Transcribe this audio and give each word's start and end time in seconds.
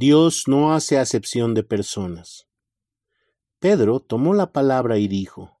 Dios 0.00 0.44
no 0.46 0.72
hace 0.72 0.96
acepción 0.96 1.52
de 1.52 1.62
personas. 1.62 2.48
Pedro 3.58 4.00
tomó 4.00 4.32
la 4.32 4.50
palabra 4.50 4.96
y 4.96 5.08
dijo, 5.08 5.60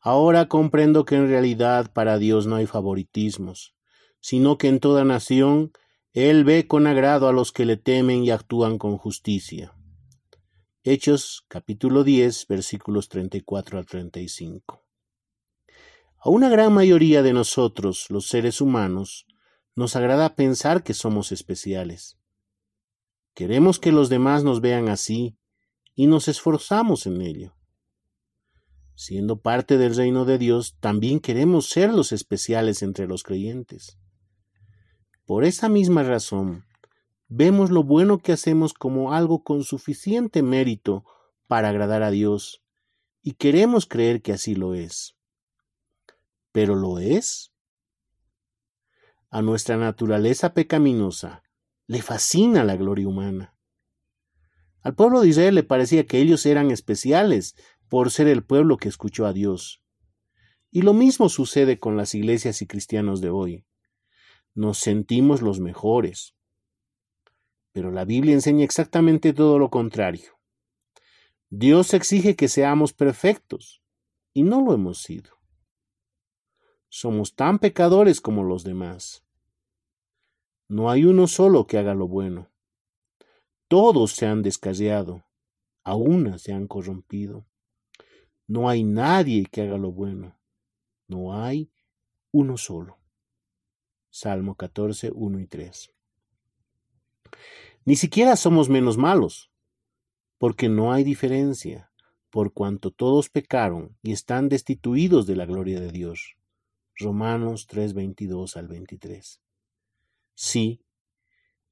Ahora 0.00 0.48
comprendo 0.48 1.06
que 1.06 1.14
en 1.14 1.26
realidad 1.26 1.90
para 1.94 2.18
Dios 2.18 2.46
no 2.46 2.56
hay 2.56 2.66
favoritismos, 2.66 3.74
sino 4.20 4.58
que 4.58 4.68
en 4.68 4.80
toda 4.80 5.06
nación 5.06 5.72
Él 6.12 6.44
ve 6.44 6.66
con 6.66 6.86
agrado 6.86 7.26
a 7.26 7.32
los 7.32 7.52
que 7.52 7.64
le 7.64 7.78
temen 7.78 8.22
y 8.22 8.32
actúan 8.32 8.76
con 8.76 8.98
justicia. 8.98 9.74
Hechos 10.84 11.46
capítulo 11.48 12.04
10 12.04 12.46
versículos 12.48 13.08
34 13.08 13.78
al 13.78 13.86
35. 13.86 14.84
A 16.18 16.28
una 16.28 16.50
gran 16.50 16.70
mayoría 16.70 17.22
de 17.22 17.32
nosotros, 17.32 18.10
los 18.10 18.26
seres 18.26 18.60
humanos, 18.60 19.24
nos 19.74 19.96
agrada 19.96 20.36
pensar 20.36 20.82
que 20.82 20.92
somos 20.92 21.32
especiales. 21.32 22.18
Queremos 23.36 23.78
que 23.78 23.92
los 23.92 24.08
demás 24.08 24.44
nos 24.44 24.62
vean 24.62 24.88
así 24.88 25.36
y 25.94 26.06
nos 26.06 26.26
esforzamos 26.26 27.04
en 27.04 27.20
ello. 27.20 27.54
Siendo 28.94 29.42
parte 29.42 29.76
del 29.76 29.94
reino 29.94 30.24
de 30.24 30.38
Dios, 30.38 30.78
también 30.80 31.20
queremos 31.20 31.68
ser 31.68 31.92
los 31.92 32.12
especiales 32.12 32.82
entre 32.82 33.06
los 33.06 33.24
creyentes. 33.24 33.98
Por 35.26 35.44
esa 35.44 35.68
misma 35.68 36.02
razón, 36.02 36.64
vemos 37.28 37.70
lo 37.70 37.82
bueno 37.82 38.20
que 38.20 38.32
hacemos 38.32 38.72
como 38.72 39.12
algo 39.12 39.44
con 39.44 39.64
suficiente 39.64 40.42
mérito 40.42 41.04
para 41.46 41.68
agradar 41.68 42.02
a 42.02 42.10
Dios, 42.10 42.62
y 43.20 43.32
queremos 43.32 43.84
creer 43.84 44.22
que 44.22 44.32
así 44.32 44.54
lo 44.54 44.72
es. 44.72 45.14
¿Pero 46.52 46.74
lo 46.74 47.00
es? 47.00 47.52
A 49.28 49.42
nuestra 49.42 49.76
naturaleza 49.76 50.54
pecaminosa 50.54 51.42
le 51.86 52.02
fascina 52.02 52.64
la 52.64 52.76
gloria 52.76 53.08
humana. 53.08 53.54
Al 54.82 54.94
pueblo 54.94 55.20
de 55.20 55.28
Israel 55.28 55.54
le 55.54 55.62
parecía 55.62 56.06
que 56.06 56.18
ellos 56.18 56.46
eran 56.46 56.70
especiales 56.70 57.56
por 57.88 58.10
ser 58.10 58.28
el 58.28 58.44
pueblo 58.44 58.76
que 58.76 58.88
escuchó 58.88 59.26
a 59.26 59.32
Dios. 59.32 59.82
Y 60.70 60.82
lo 60.82 60.94
mismo 60.94 61.28
sucede 61.28 61.78
con 61.78 61.96
las 61.96 62.14
iglesias 62.14 62.62
y 62.62 62.66
cristianos 62.66 63.20
de 63.20 63.30
hoy. 63.30 63.66
Nos 64.54 64.78
sentimos 64.78 65.42
los 65.42 65.60
mejores. 65.60 66.34
Pero 67.72 67.90
la 67.90 68.04
Biblia 68.04 68.34
enseña 68.34 68.64
exactamente 68.64 69.32
todo 69.32 69.58
lo 69.58 69.70
contrario. 69.70 70.38
Dios 71.50 71.94
exige 71.94 72.34
que 72.34 72.48
seamos 72.48 72.92
perfectos, 72.92 73.82
y 74.32 74.42
no 74.42 74.60
lo 74.60 74.74
hemos 74.74 75.02
sido. 75.02 75.36
Somos 76.88 77.34
tan 77.34 77.58
pecadores 77.58 78.20
como 78.20 78.42
los 78.44 78.64
demás. 78.64 79.25
No 80.68 80.90
hay 80.90 81.04
uno 81.04 81.26
solo 81.28 81.66
que 81.66 81.78
haga 81.78 81.94
lo 81.94 82.08
bueno. 82.08 82.50
Todos 83.68 84.12
se 84.12 84.26
han 84.26 84.42
descarriado, 84.42 85.24
a 85.84 85.94
una 85.94 86.38
se 86.38 86.52
han 86.52 86.66
corrompido. 86.66 87.46
No 88.48 88.68
hay 88.68 88.82
nadie 88.82 89.46
que 89.50 89.62
haga 89.62 89.78
lo 89.78 89.92
bueno. 89.92 90.36
No 91.08 91.40
hay 91.40 91.70
uno 92.32 92.56
solo. 92.56 92.98
Salmo 94.10 94.56
14, 94.56 95.10
1 95.14 95.40
y 95.40 95.46
3. 95.46 95.94
Ni 97.84 97.94
siquiera 97.94 98.34
somos 98.34 98.68
menos 98.68 98.96
malos, 98.96 99.52
porque 100.38 100.68
no 100.68 100.92
hay 100.92 101.04
diferencia, 101.04 101.92
por 102.30 102.52
cuanto 102.52 102.90
todos 102.90 103.30
pecaron 103.30 103.96
y 104.02 104.12
están 104.12 104.48
destituidos 104.48 105.26
de 105.26 105.36
la 105.36 105.46
gloria 105.46 105.80
de 105.80 105.92
Dios. 105.92 106.36
Romanos 106.96 107.66
3, 107.68 107.94
22 107.94 108.56
al 108.56 108.68
23. 108.68 109.40
Sí, 110.38 110.82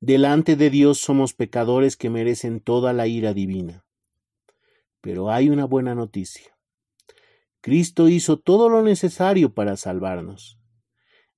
delante 0.01 0.57
de 0.57 0.70
Dios 0.70 0.98
somos 0.98 1.34
pecadores 1.34 1.98
que 1.98 2.09
merecen 2.09 2.61
toda 2.61 2.95
la 2.95 3.07
ira 3.07 3.34
divina. 3.34 3.84
Pero 5.03 5.31
hay 5.31 5.51
una 5.51 5.67
buena 5.67 5.95
noticia. 5.95 6.57
Cristo 7.61 8.09
hizo 8.09 8.39
todo 8.39 8.70
lo 8.70 8.83
necesario 8.83 9.53
para 9.53 9.77
salvarnos. 9.77 10.58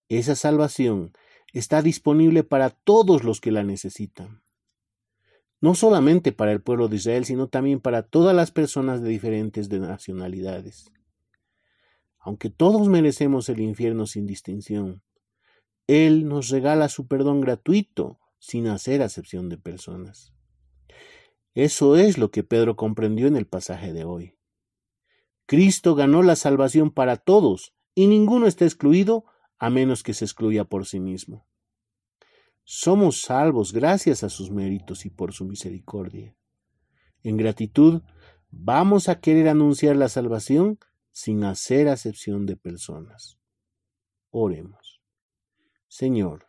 Esa 0.08 0.36
salvación 0.36 1.14
está 1.52 1.82
disponible 1.82 2.44
para 2.44 2.70
todos 2.70 3.24
los 3.24 3.40
que 3.40 3.50
la 3.50 3.64
necesitan. 3.64 4.44
No 5.60 5.74
solamente 5.74 6.30
para 6.30 6.52
el 6.52 6.62
pueblo 6.62 6.86
de 6.86 6.94
Israel, 6.94 7.24
sino 7.24 7.48
también 7.48 7.80
para 7.80 8.02
todas 8.02 8.36
las 8.36 8.52
personas 8.52 9.02
de 9.02 9.08
diferentes 9.08 9.68
nacionalidades. 9.68 10.92
Aunque 12.20 12.50
todos 12.50 12.88
merecemos 12.88 13.48
el 13.48 13.58
infierno 13.58 14.06
sin 14.06 14.26
distinción, 14.26 15.02
él 15.86 16.28
nos 16.28 16.48
regala 16.48 16.88
su 16.88 17.06
perdón 17.06 17.40
gratuito, 17.40 18.18
sin 18.38 18.66
hacer 18.66 19.02
acepción 19.02 19.48
de 19.48 19.58
personas. 19.58 20.32
Eso 21.54 21.96
es 21.96 22.18
lo 22.18 22.30
que 22.30 22.44
Pedro 22.44 22.76
comprendió 22.76 23.26
en 23.26 23.36
el 23.36 23.46
pasaje 23.46 23.92
de 23.92 24.04
hoy. 24.04 24.36
Cristo 25.46 25.94
ganó 25.94 26.22
la 26.22 26.36
salvación 26.36 26.90
para 26.90 27.16
todos, 27.16 27.74
y 27.94 28.08
ninguno 28.08 28.46
está 28.46 28.64
excluido 28.64 29.24
a 29.58 29.70
menos 29.70 30.02
que 30.02 30.12
se 30.12 30.24
excluya 30.24 30.64
por 30.64 30.86
sí 30.86 31.00
mismo. 31.00 31.46
Somos 32.64 33.22
salvos 33.22 33.72
gracias 33.72 34.24
a 34.24 34.28
sus 34.28 34.50
méritos 34.50 35.06
y 35.06 35.10
por 35.10 35.32
su 35.32 35.44
misericordia. 35.44 36.36
En 37.22 37.36
gratitud, 37.36 38.02
vamos 38.50 39.08
a 39.08 39.20
querer 39.20 39.48
anunciar 39.48 39.96
la 39.96 40.08
salvación 40.08 40.78
sin 41.12 41.44
hacer 41.44 41.88
acepción 41.88 42.44
de 42.44 42.56
personas. 42.56 43.38
Oremos. 44.30 44.95
Señor, 45.98 46.44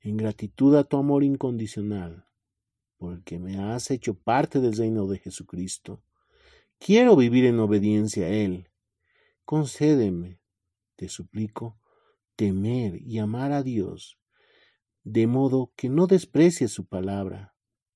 en 0.00 0.18
gratitud 0.18 0.76
a 0.76 0.84
tu 0.84 0.98
amor 0.98 1.24
incondicional, 1.24 2.26
porque 2.98 3.38
me 3.38 3.58
has 3.58 3.90
hecho 3.90 4.12
parte 4.12 4.60
del 4.60 4.76
reino 4.76 5.06
de 5.06 5.18
Jesucristo, 5.18 6.02
quiero 6.78 7.16
vivir 7.16 7.46
en 7.46 7.58
obediencia 7.60 8.26
a 8.26 8.28
Él. 8.28 8.68
Concédeme, 9.46 10.38
te 10.96 11.08
suplico, 11.08 11.80
temer 12.36 13.00
y 13.00 13.20
amar 13.20 13.52
a 13.52 13.62
Dios, 13.62 14.18
de 15.02 15.26
modo 15.26 15.72
que 15.74 15.88
no 15.88 16.06
desprecie 16.06 16.68
su 16.68 16.84
palabra, 16.84 17.54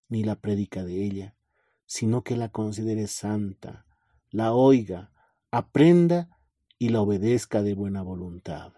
ni 0.08 0.24
la 0.24 0.40
predica 0.40 0.84
de 0.84 1.04
ella, 1.04 1.36
sino 1.84 2.24
que 2.24 2.34
la 2.34 2.48
considere 2.48 3.08
santa, 3.08 3.84
la 4.30 4.54
oiga, 4.54 5.12
aprenda 5.50 6.30
y 6.78 6.88
la 6.88 7.02
obedezca 7.02 7.62
de 7.62 7.74
buena 7.74 8.00
voluntad. 8.00 8.72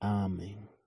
Amén. 0.00 0.77